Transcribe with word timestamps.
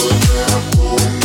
Тебе 0.00 1.10
не 1.10 1.19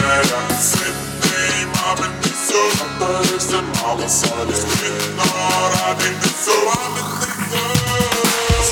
мера 0.00 0.42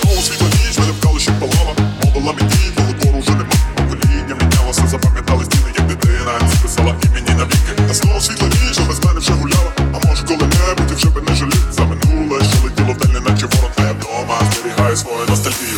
Знову 0.00 0.22
світла 0.22 0.48
ніч, 0.48 0.78
мене 0.78 0.92
вкали, 0.92 1.20
що 1.20 1.32
палала 1.32 1.74
Мовила 2.04 2.32
мені, 2.32 2.72
коли 2.76 2.92
двору 2.92 3.20
вже 3.20 3.30
нема 3.30 3.50
Покоління 3.76 4.36
мінялося, 4.40 4.86
запам'ятали 4.86 5.44
стіни, 5.44 5.72
як 5.78 5.86
дитина 5.86 6.32
Списала 6.58 6.94
імені 7.04 7.38
навіки 7.38 7.72
Та 7.88 7.94
знову 7.94 8.20
світла 8.20 8.48
ніч, 8.48 8.78
а 8.78 8.88
без 8.88 9.04
мене 9.04 9.20
вже 9.20 9.32
гуляла. 9.32 9.72
А 9.78 10.06
може 10.08 10.22
коли-небудь 10.22 10.96
вже 10.96 11.10
би 11.10 11.20
не 11.20 11.34
жалів 11.34 11.66
За 11.70 11.82
що 12.44 12.64
летіло 12.64 12.92
вдаль, 12.92 13.12
не 13.12 13.20
наче 13.20 13.46
ворон 13.46 13.70
Та 13.76 13.82
я 13.82 13.92
вдома. 13.92 14.38
Зберігаю 14.52 14.96
свою 14.96 15.26
ностальгію. 15.28 15.69